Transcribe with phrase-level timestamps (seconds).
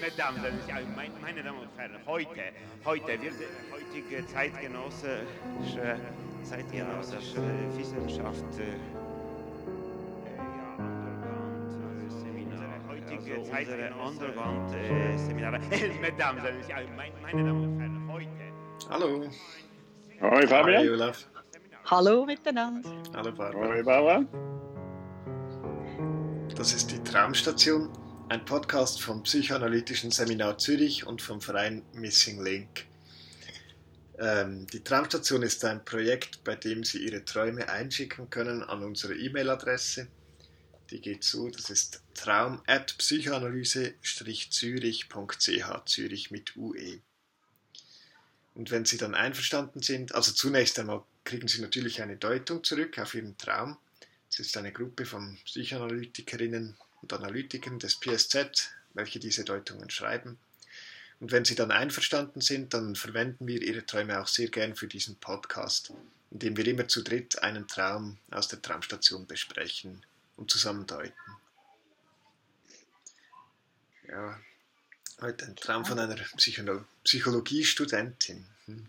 [0.00, 0.40] Mesdames,
[1.20, 2.40] meine Damen und Herren, heute,
[2.86, 3.34] heute wird
[3.70, 6.00] heutige zeitgenössische,
[6.42, 7.42] zeitgenössische
[7.76, 8.78] Wissenschaft äh,
[12.88, 15.60] heutige unsere Underground-Seminare.
[16.00, 16.42] Mesdames,
[17.20, 18.28] meine Damen und Herren, heute.
[18.88, 19.28] Hallo.
[20.22, 20.82] Hoi Fabian.
[20.82, 21.26] Hi Olaf.
[21.88, 22.90] Hallo miteinander.
[23.14, 23.68] Hallo Barbara.
[23.68, 24.26] Hoi Barbara.
[26.56, 27.88] Das ist die Traumstation,
[28.28, 32.86] ein Podcast vom Psychoanalytischen Seminar Zürich und vom Verein Missing Link.
[34.18, 39.14] Ähm, die Traumstation ist ein Projekt, bei dem Sie Ihre Träume einschicken können an unsere
[39.14, 40.08] E-Mail-Adresse.
[40.90, 46.98] Die geht so, das ist traum at psychoanalyse-zürich.ch, Zürich mit UE.
[48.56, 52.98] Und wenn Sie dann einverstanden sind, also zunächst einmal kriegen Sie natürlich eine Deutung zurück
[52.98, 53.76] auf Ihren Traum.
[54.30, 60.38] Es ist eine Gruppe von Psychoanalytikerinnen und Analytikern des PSZ, welche diese Deutungen schreiben.
[61.20, 64.86] Und wenn Sie dann einverstanden sind, dann verwenden wir Ihre Träume auch sehr gern für
[64.86, 65.92] diesen Podcast,
[66.30, 70.04] indem wir immer zu dritt einen Traum aus der Traumstation besprechen
[70.36, 71.14] und zusammen deuten.
[74.08, 74.38] Ja,
[75.20, 78.46] heute ein Traum von einer Psycholo Psychologiestudentin.
[78.66, 78.88] Hm.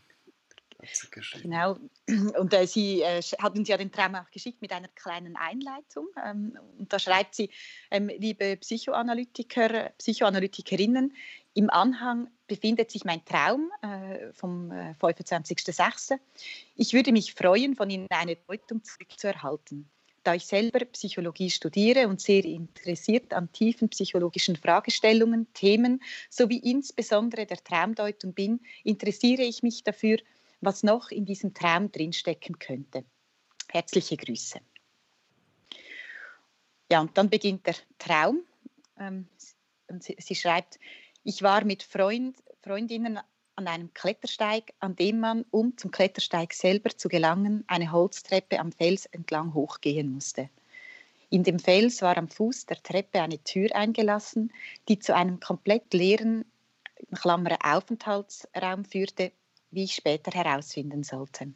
[1.42, 1.78] Genau,
[2.40, 6.08] und äh, sie äh, hat uns ja den Traum auch geschickt mit einer kleinen Einleitung.
[6.24, 7.50] Ähm, und da schreibt sie,
[7.90, 11.14] ähm, liebe Psychoanalytiker, Psychoanalytikerinnen,
[11.56, 16.20] im Anhang befindet sich mein Traum äh, vom äh, 25.06.
[16.76, 19.90] Ich würde mich freuen, von Ihnen eine Deutung zurückzuerhalten.
[20.24, 27.46] Da ich selber Psychologie studiere und sehr interessiert an tiefen psychologischen Fragestellungen, Themen sowie insbesondere
[27.46, 30.18] der Traumdeutung bin, interessiere ich mich dafür,
[30.62, 33.06] was noch in diesem Traum drinstecken könnte.
[33.70, 34.60] Herzliche Grüße.
[36.92, 38.42] Ja, und dann beginnt der Traum.
[38.98, 39.28] Ähm,
[40.00, 40.80] sie, sie, schreibt,
[41.24, 43.20] ich war mit Freund, Freundinnen
[43.56, 48.72] an einem Klettersteig, an dem man, um zum Klettersteig selber zu gelangen, eine Holztreppe am
[48.72, 50.50] Fels entlang hochgehen musste.
[51.30, 54.54] In dem Fels war am Fuß der Treppe eine Tür eingelassen,
[54.88, 56.46] die zu einem komplett leeren
[57.14, 59.32] Klammer Aufenthaltsraum führte,
[59.72, 61.54] wie ich später herausfinden sollte.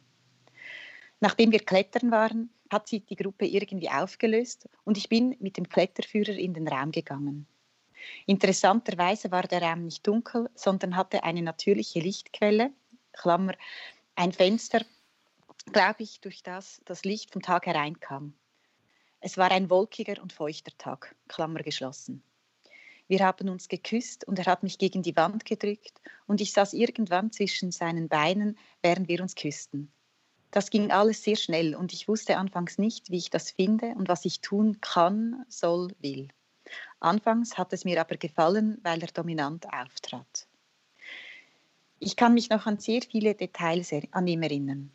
[1.20, 5.68] Nachdem wir klettern waren, hat sich die Gruppe irgendwie aufgelöst und ich bin mit dem
[5.68, 7.46] Kletterführer in den Raum gegangen.
[8.26, 12.72] Interessanterweise war der Raum nicht dunkel, sondern hatte eine natürliche Lichtquelle,
[13.12, 13.54] Klammer,
[14.16, 14.84] ein Fenster,
[15.72, 18.34] glaube ich, durch das das Licht vom Tag hereinkam.
[19.20, 22.24] Es war ein wolkiger und feuchter Tag, Klammer geschlossen.
[23.12, 26.72] Wir haben uns geküsst und er hat mich gegen die Wand gedrückt und ich saß
[26.72, 29.92] irgendwann zwischen seinen Beinen, während wir uns küssten.
[30.50, 34.08] Das ging alles sehr schnell und ich wusste anfangs nicht, wie ich das finde und
[34.08, 36.28] was ich tun kann, soll, will.
[37.00, 40.48] Anfangs hat es mir aber gefallen, weil er dominant auftrat.
[41.98, 44.90] Ich kann mich noch an sehr viele Details an ihm erinnern.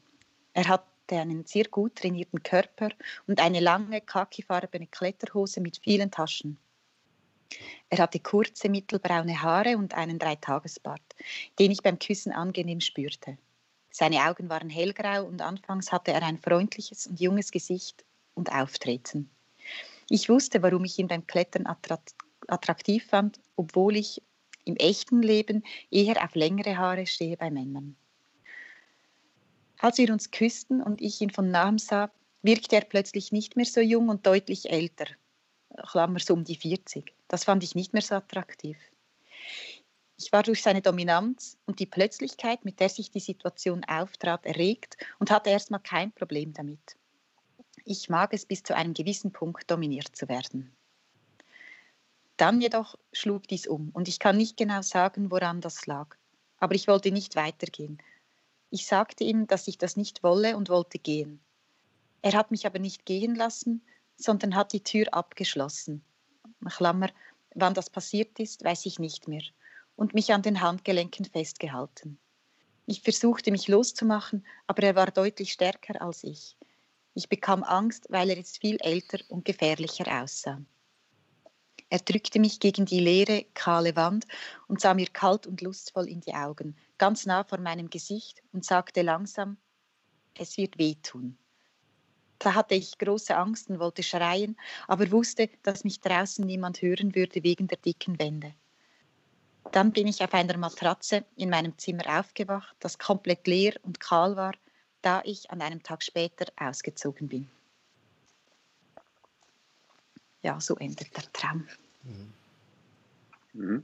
[0.53, 2.89] Er hatte einen sehr gut trainierten Körper
[3.27, 6.57] und eine lange khakifarbene Kletterhose mit vielen Taschen.
[7.89, 11.15] Er hatte kurze, mittelbraune Haare und einen Dreitagesbart,
[11.59, 13.37] den ich beim Küssen angenehm spürte.
[13.89, 18.05] Seine Augen waren hellgrau und anfangs hatte er ein freundliches und junges Gesicht
[18.35, 19.29] und Auftreten.
[20.09, 21.65] Ich wusste, warum ich ihn beim Klettern
[22.47, 24.21] attraktiv fand, obwohl ich
[24.65, 27.95] im echten Leben eher auf längere Haare stehe bei Männern.
[29.79, 33.65] Als wir uns küssten und ich ihn von nahem sah, wirkte er plötzlich nicht mehr
[33.65, 35.05] so jung und deutlich älter.
[35.77, 37.13] Klammer so um die 40.
[37.27, 38.77] Das fand ich nicht mehr so attraktiv.
[40.19, 44.97] Ich war durch seine Dominanz und die Plötzlichkeit, mit der sich die Situation auftrat, erregt
[45.19, 46.97] und hatte erstmal kein Problem damit.
[47.85, 50.75] Ich mag es bis zu einem gewissen Punkt dominiert zu werden.
[52.35, 56.15] Dann jedoch schlug dies um und ich kann nicht genau sagen, woran das lag.
[56.57, 57.99] Aber ich wollte nicht weitergehen.
[58.69, 61.39] Ich sagte ihm, dass ich das nicht wolle und wollte gehen.
[62.21, 63.81] Er hat mich aber nicht gehen lassen,
[64.17, 66.03] sondern hat die Tür abgeschlossen.
[66.67, 67.09] Klammer,
[67.55, 69.43] wann das passiert ist, weiß ich nicht mehr.
[69.95, 72.19] Und mich an den Handgelenken festgehalten.
[72.85, 76.57] Ich versuchte mich loszumachen, aber er war deutlich stärker als ich.
[77.13, 80.61] Ich bekam Angst, weil er jetzt viel älter und gefährlicher aussah.
[81.89, 84.25] Er drückte mich gegen die leere, kahle Wand
[84.67, 88.65] und sah mir kalt und lustvoll in die Augen, ganz nah vor meinem Gesicht und
[88.65, 89.57] sagte langsam,
[90.33, 91.37] es wird wehtun.
[92.39, 94.57] Da hatte ich große Angst und wollte schreien,
[94.87, 98.53] aber wusste, dass mich draußen niemand hören würde wegen der dicken Wände.
[99.71, 104.35] Dann bin ich auf einer Matratze in meinem Zimmer aufgewacht, das komplett leer und kahl
[104.35, 104.53] war
[105.01, 107.47] da ich an einem Tag später ausgezogen bin.
[110.41, 111.67] ja, so endet der Traum.
[112.03, 112.33] Mhm.
[113.53, 113.83] Mhm.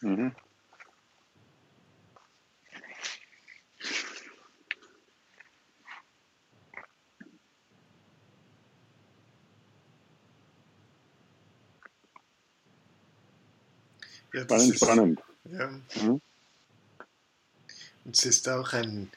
[0.00, 0.36] Mhm.
[14.38, 15.20] Ja, spannend, ist, spannend.
[15.44, 15.68] Ja.
[15.68, 16.20] Mhm.
[18.04, 19.10] Und es ist auch ein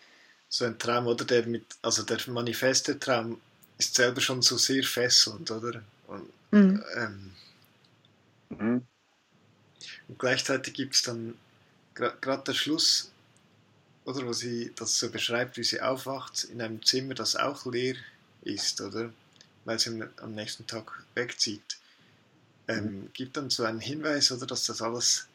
[0.50, 3.40] so ein Traum, oder der mit, also der manifeste Traum
[3.78, 5.82] ist selber schon so sehr fesselnd, oder?
[6.08, 6.84] Und, mhm.
[6.96, 7.32] Ähm,
[8.50, 8.86] mhm.
[10.10, 11.36] und gleichzeitig gibt es dann
[11.96, 13.12] gerade der Schluss,
[14.04, 17.96] oder wo sie das so beschreibt, wie sie aufwacht in einem Zimmer, das auch leer
[18.42, 19.14] ist, oder?
[19.64, 21.78] Weil sie am nächsten Tag wegzieht.
[22.72, 23.10] Ähm, mhm.
[23.14, 25.28] Gibt dann so einen Hinweis, oder, dass das alles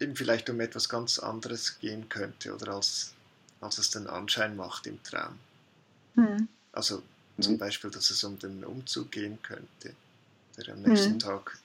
[0.00, 3.14] eben vielleicht um etwas ganz anderes gehen könnte, oder als
[3.64, 5.38] als es den Anschein macht im Traum.
[6.14, 6.48] Mhm.
[6.72, 7.02] Also
[7.40, 9.94] zum Beispiel, dass es um den Umzug gehen könnte,
[10.56, 11.18] der am nächsten mhm.
[11.18, 11.58] Tag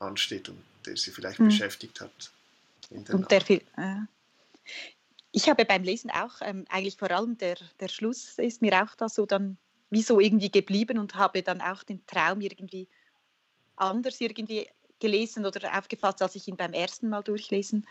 [0.00, 1.46] ansteht und der sie vielleicht mhm.
[1.46, 2.10] beschäftigt hat.
[2.90, 4.00] und der viel, äh,
[5.30, 8.94] ich habe beim Lesen auch ähm, eigentlich vor allem der, der Schluss ist mir auch
[8.96, 9.56] da so dann
[9.90, 12.88] wie so irgendwie geblieben und habe dann auch den Traum irgendwie
[13.76, 14.68] anders irgendwie
[15.00, 17.86] gelesen oder aufgefasst, als ich ihn beim ersten Mal durchlesen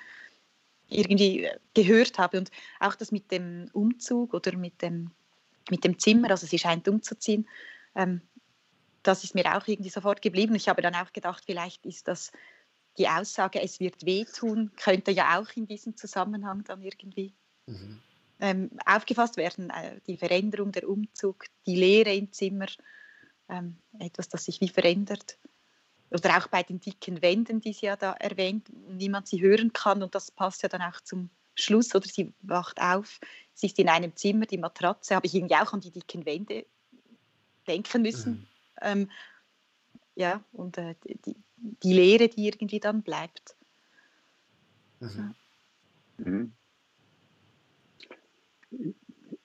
[0.90, 2.38] irgendwie gehört habe.
[2.38, 5.12] Und auch das mit dem Umzug oder mit dem,
[5.70, 7.48] mit dem Zimmer, also sie scheint umzuziehen,
[7.96, 8.22] ähm,
[9.04, 10.56] das ist mir auch irgendwie sofort geblieben.
[10.56, 12.32] Ich habe dann auch gedacht, vielleicht ist das
[12.98, 17.34] die Aussage, es wird wehtun, könnte ja auch in diesem Zusammenhang dann irgendwie
[17.66, 18.00] mhm.
[18.40, 19.72] ähm, aufgefasst werden.
[19.72, 22.68] Äh, die Veränderung, der Umzug, die Leere im Zimmer,
[23.50, 25.38] ähm, etwas, das sich wie verändert
[26.14, 30.04] oder auch bei den dicken Wänden, die sie ja da erwähnt, niemand sie hören kann
[30.04, 33.20] und das passt ja dann auch zum Schluss, oder sie wacht auf,
[33.54, 36.66] sie ist in einem Zimmer, die Matratze, habe ich irgendwie auch an die dicken Wände
[37.68, 38.32] denken müssen.
[38.32, 38.48] Mhm.
[38.82, 39.12] Ähm,
[40.16, 40.96] ja, und äh,
[41.26, 43.56] die, die Leere, die irgendwie dann bleibt.
[45.00, 45.36] Mhm.
[46.18, 46.54] Mhm.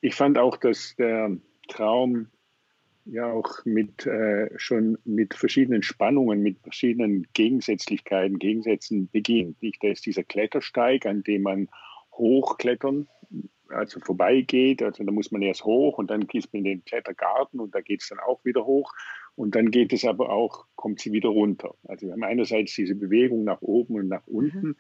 [0.01, 1.37] Ich fand auch, dass der
[1.69, 2.31] Traum
[3.11, 9.61] ja auch mit äh, schon mit verschiedenen Spannungen, mit verschiedenen Gegensätzlichkeiten, Gegensätzen beginnt.
[9.63, 9.83] Nicht?
[9.83, 11.69] Da ist dieser Klettersteig, an dem man
[12.13, 13.09] hochklettern,
[13.69, 14.83] also vorbeigeht.
[14.83, 17.81] Also da muss man erst hoch und dann geht man in den Klettergarten und da
[17.81, 18.93] geht es dann auch wieder hoch.
[19.35, 21.75] Und dann geht es aber auch, kommt sie wieder runter.
[21.85, 24.69] Also wir haben einerseits diese Bewegung nach oben und nach unten.
[24.69, 24.77] Mhm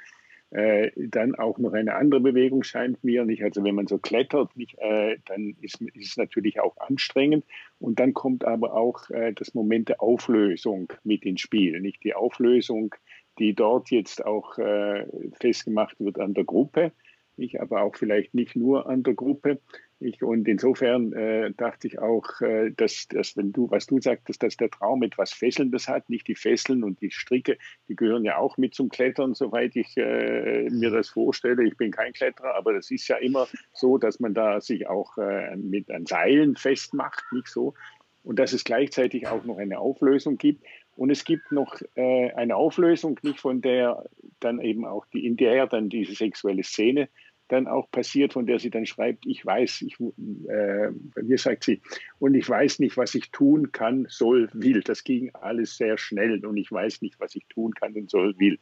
[0.50, 3.42] äh, dann auch noch eine andere Bewegung scheint mir nicht.
[3.42, 7.44] Also wenn man so klettert, nicht, äh, dann ist, es natürlich auch anstrengend.
[7.78, 11.80] Und dann kommt aber auch äh, das Moment der Auflösung mit ins Spiel.
[11.80, 12.94] Nicht die Auflösung,
[13.38, 15.06] die dort jetzt auch äh,
[15.40, 16.92] festgemacht wird an der Gruppe,
[17.36, 19.60] nicht, aber auch vielleicht nicht nur an der Gruppe.
[20.00, 24.42] Ich, und insofern äh, dachte ich auch, äh, dass, dass, wenn du, was du sagtest,
[24.44, 27.58] dass der Traum etwas Fesselndes hat, nicht die Fesseln und die Stricke,
[27.88, 31.64] die gehören ja auch mit zum Klettern, soweit ich äh, mir das vorstelle.
[31.64, 35.18] Ich bin kein Kletterer, aber das ist ja immer so, dass man da sich auch
[35.18, 37.74] äh, mit an Seilen festmacht, nicht so.
[38.22, 40.64] Und dass es gleichzeitig auch noch eine Auflösung gibt.
[40.94, 44.04] Und es gibt noch äh, eine Auflösung, nicht von der
[44.38, 47.08] dann eben auch die, in der dann diese sexuelle Szene
[47.48, 50.90] dann auch passiert, von der sie dann schreibt, ich weiß, ich, äh,
[51.24, 51.80] hier sagt sie,
[52.18, 54.80] und ich weiß nicht, was ich tun kann, soll, will.
[54.82, 58.38] Das ging alles sehr schnell und ich weiß nicht, was ich tun kann und soll,
[58.38, 58.58] will.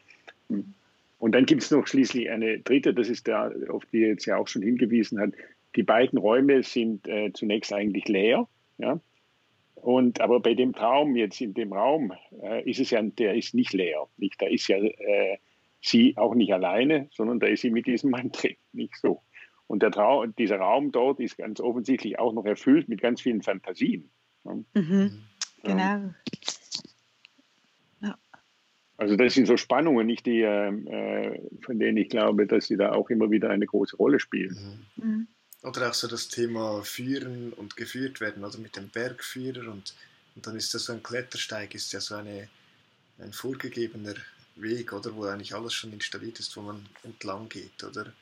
[1.19, 4.37] Und dann gibt es noch schließlich eine dritte, das ist der, auf die jetzt ja
[4.37, 5.33] auch schon hingewiesen hat.
[5.75, 9.00] Die beiden Räume sind äh, zunächst eigentlich leer, ja.
[9.75, 12.12] Und aber bei dem Traum jetzt in dem Raum
[12.43, 14.40] äh, ist es ja, der ist nicht leer, nicht.
[14.40, 15.38] Da ist ja äh,
[15.87, 19.23] sie auch nicht alleine, sondern da ist sie mit diesem Mann drin, nicht so.
[19.66, 23.43] Und der Traum, dieser Raum dort ist ganz offensichtlich auch noch erfüllt mit ganz vielen
[23.43, 24.11] Fantasien.
[24.45, 25.23] Mhm,
[25.62, 26.14] genau.
[28.00, 28.19] Ja.
[28.97, 32.93] Also das sind so Spannungen, nicht die, äh, von denen ich glaube, dass sie da
[32.93, 34.87] auch immer wieder eine große Rolle spielen.
[34.97, 35.05] Mhm.
[35.05, 35.28] mhm.
[35.62, 39.97] Oder auch so das Thema Führen und geführt werden, oder mit dem Bergführer und,
[40.37, 42.49] und dann ist das so ein Klettersteig, ist ja so eine,
[43.19, 44.14] ein vorgegebener
[44.57, 48.13] Weg, oder, wo eigentlich alles schon installiert ist, wo man entlang geht, oder?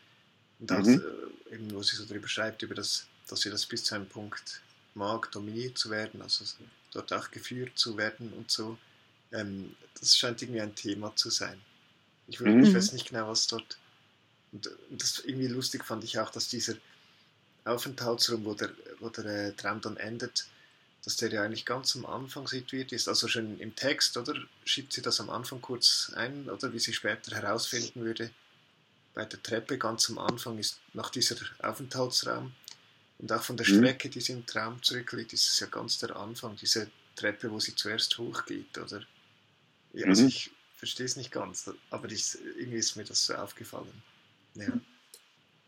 [0.59, 1.03] Und auch, mhm.
[1.51, 4.09] äh, eben, wo sie so darüber schreibt, über das, dass sie das bis zu einem
[4.09, 4.61] Punkt
[4.95, 6.45] mag, dominiert zu werden, also
[6.93, 8.79] dort auch geführt zu werden und so.
[9.33, 11.61] Ähm, das scheint irgendwie ein Thema zu sein.
[12.29, 12.65] Ich, will, mhm.
[12.65, 13.79] ich weiß nicht genau, was dort.
[14.53, 16.75] Und, und, das irgendwie lustig fand ich auch, dass dieser
[17.65, 20.47] Aufenthaltsraum, wo der, wo der äh, Traum dann endet,
[21.05, 23.09] dass der ja eigentlich ganz am Anfang situiert ist.
[23.09, 24.35] Also schon im Text, oder?
[24.65, 28.31] Schiebt sie das am Anfang kurz ein, oder wie sie später herausfinden würde.
[29.13, 32.55] Bei der Treppe ganz am Anfang ist nach dieser Aufenthaltsraum.
[33.19, 33.77] Und auch von der mhm.
[33.77, 37.61] Strecke, die sie im Traum zurücklegt, ist es ja ganz der Anfang, diese Treppe, wo
[37.61, 39.03] sie zuerst hochgeht, oder?
[39.93, 40.29] Ja, also mhm.
[40.29, 44.03] ich verstehe es nicht ganz, aber ich, irgendwie ist mir das so aufgefallen.
[44.55, 44.73] Ja.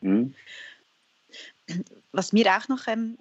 [0.00, 0.34] Mhm.
[2.12, 3.18] Was mir auch noch ähm,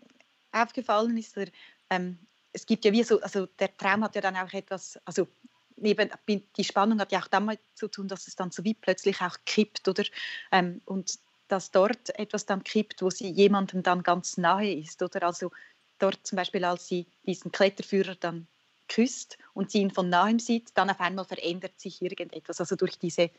[0.51, 1.51] aufgefallen ist, der,
[1.89, 2.19] ähm,
[2.53, 5.27] es gibt ja wie so, also der Traum hat ja dann auch etwas, also
[5.75, 9.21] neben, die Spannung hat ja auch damit zu tun, dass es dann so wie plötzlich
[9.21, 10.03] auch kippt, oder?
[10.51, 15.23] Ähm, und dass dort etwas dann kippt, wo sie jemandem dann ganz nahe ist, oder?
[15.23, 15.51] Also
[15.99, 18.47] dort zum Beispiel, als sie diesen Kletterführer dann
[18.87, 22.59] küsst und sie ihn von nahem sieht, dann auf einmal verändert sich irgendetwas.
[22.59, 23.29] Also durch diese,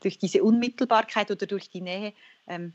[0.00, 2.12] durch diese Unmittelbarkeit oder durch die Nähe
[2.46, 2.74] ähm,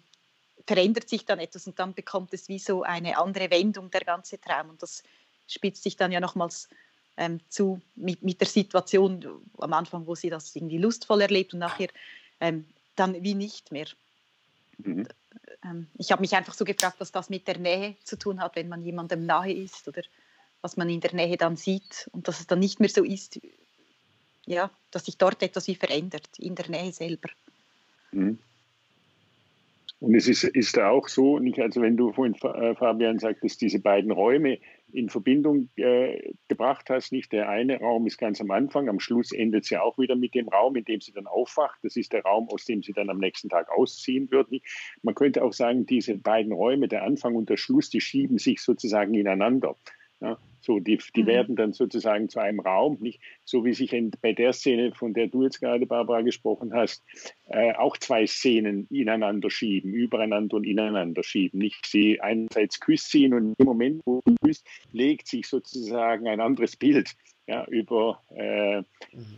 [0.68, 4.40] verändert sich dann etwas und dann bekommt es wie so eine andere Wendung der ganze
[4.40, 5.02] Traum und das
[5.48, 6.68] spitzt sich dann ja nochmals
[7.16, 9.26] ähm, zu mit, mit der Situation
[9.58, 11.88] am Anfang, wo sie das irgendwie lustvoll erlebt und nachher
[12.40, 13.88] ähm, dann wie nicht mehr.
[14.78, 15.08] Mhm.
[15.64, 18.56] Ähm, ich habe mich einfach so gefragt, was das mit der Nähe zu tun hat,
[18.56, 20.02] wenn man jemandem nahe ist oder
[20.62, 23.40] was man in der Nähe dann sieht und dass es dann nicht mehr so ist,
[24.46, 27.30] ja, dass sich dort etwas wie verändert in der Nähe selber.
[28.12, 28.40] Mhm.
[30.00, 33.80] Und es ist, ist auch so, nicht, also wenn du vorhin, äh, Fabian, sagtest, diese
[33.80, 34.60] beiden Räume
[34.94, 39.32] in Verbindung äh, gebracht hast, nicht der eine Raum ist ganz am Anfang, am Schluss
[39.32, 41.80] endet sie auch wieder mit dem Raum, in dem sie dann aufwacht.
[41.82, 44.52] Das ist der Raum, aus dem sie dann am nächsten Tag ausziehen wird.
[44.52, 44.66] Nicht?
[45.02, 48.62] Man könnte auch sagen, diese beiden Räume, der Anfang und der Schluss, die schieben sich
[48.62, 49.76] sozusagen ineinander.
[50.20, 51.28] Ja, so, die, die mhm.
[51.28, 55.14] werden dann sozusagen zu einem Raum, nicht so wie sich in, bei der Szene, von
[55.14, 57.04] der du jetzt gerade, Barbara, gesprochen hast,
[57.48, 61.60] äh, auch zwei Szenen ineinander schieben, übereinander und ineinander schieben.
[61.60, 66.42] Nicht sie einerseits küsst sie und im Moment, wo sie küsst, legt sich sozusagen ein
[66.42, 67.16] anderes Bild
[67.48, 68.86] ja, über, äh, mhm.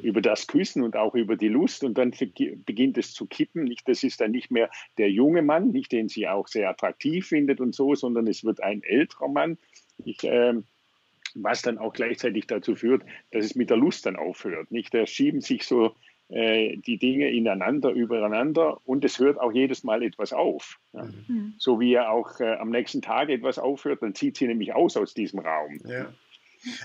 [0.01, 2.11] über das Küssen und auch über die Lust und dann
[2.65, 3.65] beginnt es zu kippen.
[3.65, 7.27] Nicht, das ist dann nicht mehr der junge Mann, nicht den sie auch sehr attraktiv
[7.27, 9.57] findet und so, sondern es wird ein älterer Mann,
[10.05, 10.53] ich, äh,
[11.35, 14.71] was dann auch gleichzeitig dazu führt, dass es mit der Lust dann aufhört.
[14.71, 14.93] Nicht?
[14.93, 15.95] Da schieben sich so
[16.29, 20.79] äh, die Dinge ineinander, übereinander und es hört auch jedes Mal etwas auf.
[20.93, 21.03] Ja.
[21.03, 21.25] Mhm.
[21.27, 21.53] mhm.
[21.57, 24.95] So wie er auch äh, am nächsten Tag etwas aufhört, dann zieht sie nämlich aus
[24.95, 25.79] aus diesem Raum.
[25.85, 26.13] Ja.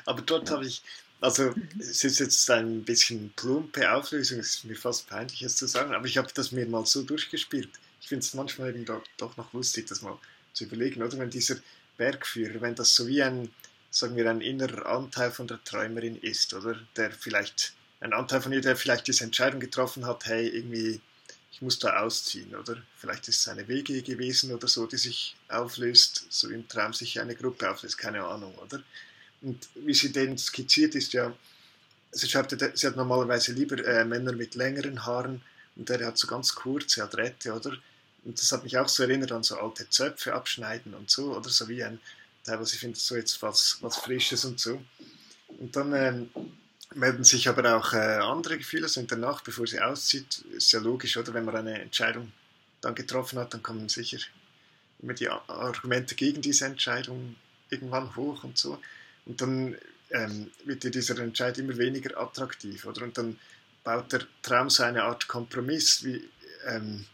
[0.06, 0.56] Aber dort ja.
[0.56, 0.82] habe ich,
[1.20, 5.66] also es ist jetzt ein bisschen plumpe Auflösung, es ist mir fast peinlich, es zu
[5.66, 7.68] sagen, aber ich habe das mir mal so durchgespielt.
[8.00, 10.16] Ich finde es manchmal eben doch, doch noch lustig, das mal
[10.52, 11.56] zu überlegen, oder wenn dieser
[11.96, 13.50] Bergführer, wenn das so wie ein,
[13.90, 16.78] sagen wir, ein innerer Anteil von der Träumerin ist, oder?
[16.96, 21.00] Der vielleicht, ein Anteil von ihr, der vielleicht diese Entscheidung getroffen hat, hey, irgendwie,
[21.52, 22.82] ich muss da ausziehen, oder?
[22.96, 27.20] Vielleicht ist es eine WG gewesen oder so, die sich auflöst, so im Traum sich
[27.20, 28.82] eine Gruppe auflöst, keine Ahnung, oder?
[29.40, 31.32] Und wie sie den skizziert ist, ja,
[32.10, 35.42] sie schreibt, sie hat normalerweise lieber äh, Männer mit längeren Haaren
[35.76, 37.76] und der hat so ganz kurze Adrette, oder?
[38.24, 41.50] Und das hat mich auch so erinnert an so alte Zöpfe abschneiden und so, oder
[41.50, 42.00] so wie ein,
[42.44, 44.80] teilweise finde ich so jetzt was, was Frisches und so.
[45.58, 46.30] Und dann ähm,
[46.94, 50.44] melden sich aber auch äh, andere Gefühle, so in der Nacht, bevor sie auszieht.
[50.52, 51.34] Ist ja logisch, oder?
[51.34, 52.32] Wenn man eine Entscheidung
[52.80, 54.18] dann getroffen hat, dann kommen sicher
[55.00, 57.36] immer die Argumente gegen diese Entscheidung
[57.68, 58.80] irgendwann hoch und so.
[59.26, 59.76] Und dann
[60.10, 63.02] ähm, wird dir dieser Entscheid immer weniger attraktiv, oder?
[63.02, 63.38] Und dann
[63.82, 66.28] baut der Traum so eine Art Kompromiss, wie,
[66.66, 67.04] ähm,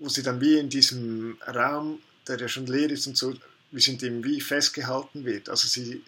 [0.00, 3.34] wo sie dann wie in diesem Raum, der ja schon leer ist und so,
[3.70, 5.48] wie sie in dem wie festgehalten wird.
[5.48, 6.02] Also sie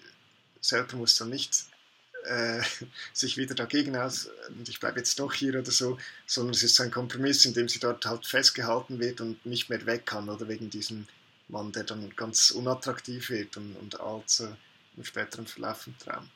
[0.60, 1.66] selber muss dann nicht
[2.24, 2.60] äh,
[3.12, 6.80] sich wieder dagegen aus und ich bleibe jetzt doch hier oder so, sondern es ist
[6.80, 10.48] ein Kompromiss, in dem sie dort halt festgehalten wird und nicht mehr weg kann oder
[10.48, 11.06] wegen diesem
[11.48, 14.48] Mann, der dann ganz unattraktiv wird und, und alt so
[14.96, 16.28] im späteren Verlauf im Traum.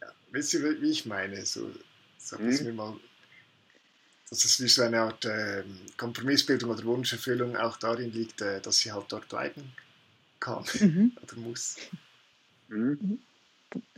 [0.00, 1.44] Ja, wisst ihr, wie ich meine?
[1.46, 1.70] So,
[2.18, 2.64] so mhm.
[2.64, 2.96] mir mal
[4.30, 5.62] dass es wie so eine Art äh,
[5.96, 9.72] Kompromissbildung oder Wunscherfüllung auch darin liegt, äh, dass sie halt dort bleiben
[10.40, 11.12] kann mhm.
[11.22, 11.76] oder muss.
[12.68, 12.98] Mhm.
[13.00, 13.18] mhm.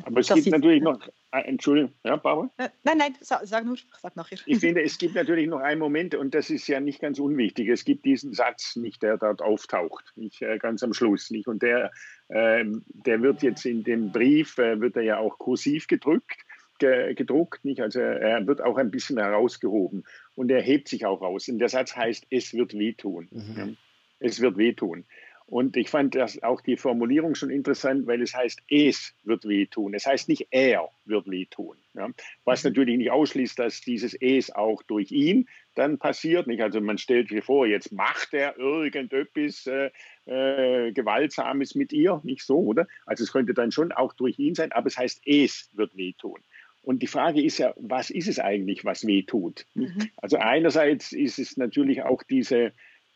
[0.03, 2.51] Aber es das gibt natürlich noch, äh, Entschuldigung, ja, Barbara?
[2.57, 4.39] Äh, nein, nein, sag, sag nur, sag nachher.
[4.47, 7.69] Ich finde, es gibt natürlich noch einen Moment, und das ist ja nicht ganz unwichtig.
[7.69, 11.47] Es gibt diesen Satz, nicht, der dort auftaucht, nicht äh, ganz am Schluss, nicht.
[11.47, 11.93] Und der,
[12.29, 16.39] äh, der wird jetzt in dem Brief, äh, wird er ja auch kursiv gedrückt
[16.79, 17.81] gedruckt, nicht?
[17.81, 20.05] Also er wird auch ein bisschen herausgehoben
[20.35, 21.49] und er hebt sich auch raus.
[21.49, 23.29] Und der Satz heißt, es wird wehtun.
[23.31, 23.77] Mhm.
[24.21, 25.05] Es wird wehtun.
[25.51, 29.95] Und ich fand das auch die Formulierung schon interessant, weil es heißt, es wird wehtun.
[29.95, 31.79] Es heißt nicht, er wird wehtun.
[31.95, 32.11] Ja?
[32.45, 32.71] Was mhm.
[32.71, 36.49] natürlich nicht ausschließt, dass dieses es auch durch ihn dann passiert.
[36.49, 36.61] Nicht?
[36.61, 39.91] Also man stellt sich vor, jetzt macht er irgendetwas äh,
[40.27, 42.87] äh, Gewaltsames mit ihr, nicht so, oder?
[43.07, 46.41] Also es könnte dann schon auch durch ihn sein, aber es heißt, es wird wehtun.
[46.83, 49.67] Und die Frage ist ja, was ist es eigentlich, was weh tut?
[49.75, 50.09] Mhm.
[50.17, 52.73] Also einerseits ist es natürlich auch diese,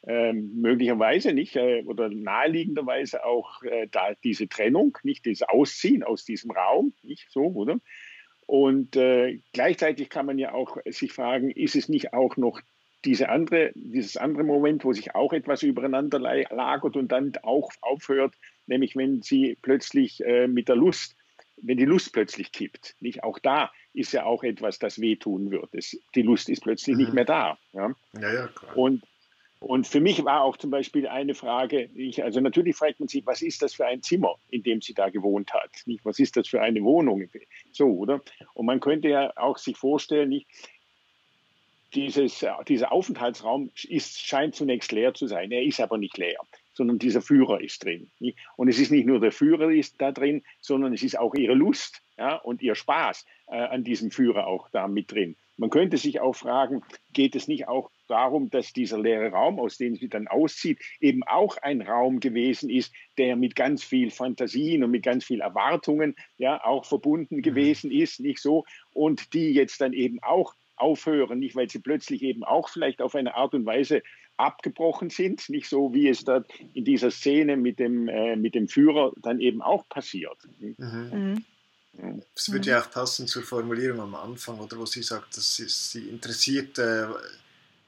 [0.07, 6.25] ähm, möglicherweise nicht äh, oder naheliegenderweise auch äh, da diese Trennung, nicht das Ausziehen aus
[6.25, 7.79] diesem Raum, nicht so, oder?
[8.47, 12.61] Und äh, gleichzeitig kann man ja auch sich fragen, ist es nicht auch noch
[13.05, 18.35] diese andere, dieses andere Moment, wo sich auch etwas übereinander lagert und dann auch aufhört,
[18.67, 21.17] nämlich wenn sie plötzlich äh, mit der Lust,
[21.63, 22.97] wenn die Lust plötzlich kippt.
[23.01, 25.75] Nicht auch da ist ja auch etwas, das wehtun wird.
[25.75, 27.03] Es, die Lust ist plötzlich mhm.
[27.03, 27.59] nicht mehr da.
[27.73, 28.77] Ja, ja, ja klar.
[28.77, 29.03] Und
[29.63, 33.25] und für mich war auch zum Beispiel eine Frage, ich, also natürlich fragt man sich,
[33.27, 35.71] was ist das für ein Zimmer, in dem sie da gewohnt hat?
[35.87, 36.05] Nicht?
[36.05, 37.29] Was ist das für eine Wohnung?
[37.71, 38.21] So, oder?
[38.55, 40.49] Und man könnte ja auch sich vorstellen, nicht,
[41.95, 45.53] dieses, dieser Aufenthaltsraum ist, scheint zunächst leer zu sein.
[45.53, 46.41] Er ist aber nicht leer,
[46.73, 48.11] sondern dieser Führer ist drin.
[48.57, 51.55] Und es ist nicht nur der Führer ist da drin, sondern es ist auch ihre
[51.55, 55.37] Lust ja, und ihr Spaß äh, an diesem Führer auch da mit drin.
[55.57, 59.77] Man könnte sich auch fragen, geht es nicht auch darum, dass dieser leere Raum, aus
[59.77, 64.83] dem sie dann auszieht, eben auch ein Raum gewesen ist, der mit ganz viel Fantasien
[64.83, 67.43] und mit ganz viel Erwartungen ja auch verbunden mhm.
[67.43, 72.23] gewesen ist, nicht so, und die jetzt dann eben auch aufhören, nicht weil sie plötzlich
[72.23, 74.03] eben auch vielleicht auf eine Art und Weise
[74.37, 78.69] abgebrochen sind, nicht so wie es da in dieser Szene mit dem, äh, mit dem
[78.69, 80.39] Führer dann eben auch passiert.
[80.59, 80.75] Mhm.
[80.79, 81.45] Mhm.
[82.35, 85.69] Es würde ja auch passen zur Formulierung am Anfang, oder wo sie sagt, dass sie,
[85.69, 87.07] sie interessiert, äh,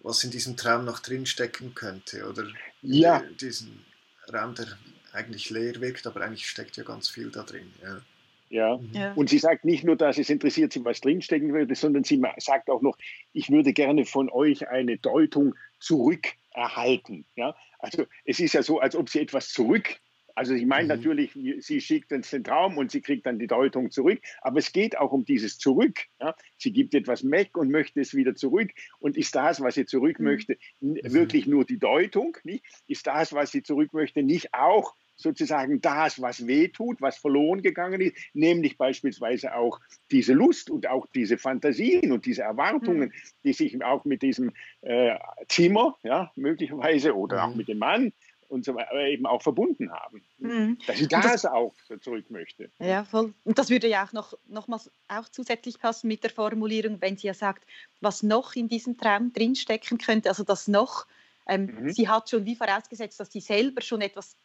[0.01, 2.45] was in diesem Traum noch drinstecken könnte, oder
[2.83, 3.23] ja.
[3.41, 3.85] diesen
[4.33, 4.67] Raum, der
[5.13, 7.73] eigentlich leer wirkt, aber eigentlich steckt ja ganz viel da drin.
[7.83, 8.03] Ja.
[8.51, 8.79] Ja.
[8.93, 9.13] ja.
[9.15, 12.69] Und sie sagt nicht nur, dass es interessiert sie, was drinstecken würde, sondern sie sagt
[12.69, 12.97] auch noch,
[13.33, 17.27] ich würde gerne von euch eine Deutung zurückerhalten.
[17.37, 17.55] Ja?
[17.79, 20.01] Also es ist ja so, als ob sie etwas zurück
[20.35, 20.89] also ich meine mhm.
[20.89, 24.73] natürlich, sie schickt uns den Traum und sie kriegt dann die Deutung zurück, aber es
[24.73, 26.01] geht auch um dieses Zurück.
[26.21, 26.35] Ja?
[26.59, 28.71] Sie gibt etwas weg und möchte es wieder zurück.
[28.99, 30.25] Und ist das, was sie zurück mhm.
[30.25, 30.99] möchte, mhm.
[31.05, 32.37] wirklich nur die Deutung?
[32.45, 32.65] Nicht?
[32.87, 38.01] Ist das, was sie zurück möchte, nicht auch sozusagen das, was wehtut, was verloren gegangen
[38.01, 43.13] ist, nämlich beispielsweise auch diese Lust und auch diese Fantasien und diese Erwartungen, mhm.
[43.45, 45.17] die sich auch mit diesem äh,
[45.49, 47.53] Zimmer, ja, möglicherweise oder mhm.
[47.53, 48.13] auch mit dem Mann
[48.49, 50.23] und so weiter eben auch verbunden haben.
[50.39, 50.79] Mhm.
[50.87, 52.71] Dass ich das, das, auch zurück möchte.
[52.79, 53.35] Ja, voll.
[53.45, 57.27] Und das würde ja auch noch nochmals auch zusätzlich passen mit der Formulierung, wenn sie
[57.27, 57.67] ja sagt,
[58.01, 61.07] was noch in diesem Traum drinstecken könnte, also das noch,
[61.47, 61.91] ähm, mhm.
[61.91, 64.37] sie hat schon wie vorausgesetzt, dass sie selber schon etwas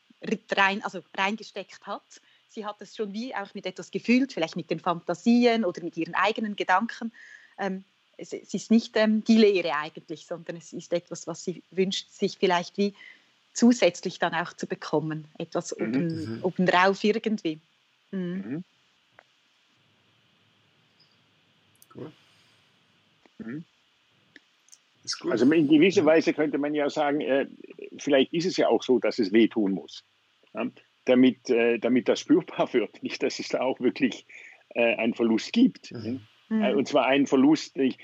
[0.52, 2.22] rein, also reingesteckt hat.
[2.50, 5.98] Sie hat es schon wie auch mit etwas gefühlt, vielleicht mit den Fantasien oder mit
[5.98, 7.12] ihren eigenen Gedanken.
[7.58, 7.84] Ähm,
[8.18, 12.10] es, es, ist nicht ähm, die Lehre eigentlich, sondern es ist etwas, was sie wünscht,
[12.12, 12.94] sich vielleicht wie
[13.54, 15.26] zusätzlich dann auch zu bekommen.
[15.38, 15.86] Etwas mhm.
[15.86, 16.44] oben, mhm.
[16.44, 17.60] obendrauf irgendwie.
[18.12, 18.20] Mhm.
[18.20, 18.64] Mhm.
[21.96, 22.12] Cool.
[23.40, 23.66] Mhm.
[25.30, 27.48] Also in gewisser Weise könnte man ja sagen, äh,
[28.02, 30.06] vielleicht ist es ja auch so, dass es wehtun muss,
[30.54, 30.66] ja?
[31.06, 33.02] damit, äh, damit das spürbar wird.
[33.04, 34.26] Nicht, dass es da auch wirklich
[34.70, 35.92] äh, einen Verlust gibt.
[35.92, 36.22] Mhm.
[36.50, 37.98] Äh, und zwar einen Verlust, ich,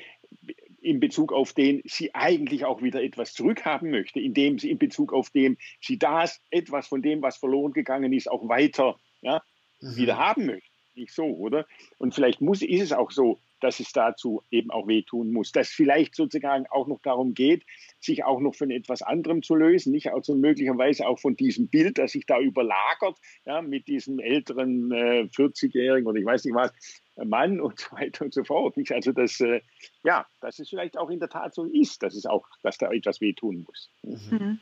[0.81, 5.13] in Bezug auf den sie eigentlich auch wieder etwas zurückhaben möchte, indem sie in Bezug
[5.13, 9.41] auf dem sie das, etwas von dem, was verloren gegangen ist, auch weiter ja,
[9.81, 9.95] mhm.
[9.95, 10.69] wieder haben möchte.
[10.93, 11.65] Nicht so, oder?
[11.97, 15.69] Und vielleicht muss, ist es auch so, dass es dazu eben auch wehtun muss, dass
[15.69, 17.65] vielleicht sozusagen auch noch darum geht,
[17.99, 21.97] sich auch noch von etwas anderem zu lösen, nicht also möglicherweise auch von diesem Bild,
[21.97, 26.71] das sich da überlagert, ja, mit diesem älteren äh, 40-Jährigen oder ich weiß nicht was,
[27.15, 28.77] Mann und so weiter und so fort.
[28.77, 28.91] Nicht?
[28.91, 29.61] Also das, äh,
[30.03, 32.91] ja, dass es vielleicht auch in der Tat so ist, dass es auch, dass da
[32.91, 33.89] etwas wehtun muss.
[34.03, 34.59] Mhm.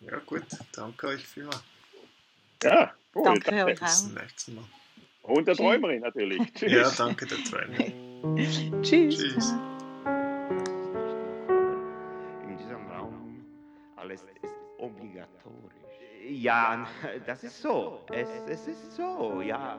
[0.00, 1.64] Ja gut, danke euch vielmals.
[2.62, 3.64] Ja, wohl, danke, danke.
[3.64, 3.86] euch auch.
[3.86, 4.64] Bis zum nächsten Mal.
[5.24, 6.40] Und der Träumerin natürlich.
[6.54, 6.72] Tschüss.
[6.72, 8.82] Ja, danke der Träumerin.
[8.82, 9.18] Tschüss.
[9.18, 9.54] Tschüss.
[12.48, 13.44] In diesem Raum
[13.96, 15.74] alles ist obligatorisch.
[16.28, 16.86] Ja,
[17.26, 18.00] das ist so.
[18.12, 19.78] Es, es ist so, ja.